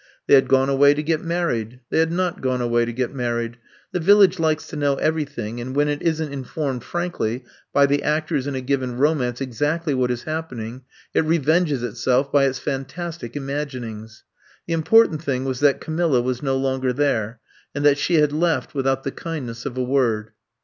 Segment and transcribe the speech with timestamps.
[0.25, 3.57] They had gone away to get married; they had not gone away to get married.
[3.91, 8.01] The Village Ukes to know every thing, and when it isn't informed frankly by the
[8.01, 10.81] actors in a given romance exactly what is happening,
[11.13, 14.23] it revenges itself by its fantastic imaginings.
[14.65, 17.39] The important thing was that Camilla was no longer there,
[17.75, 20.31] and that she had left without the kindness of a word.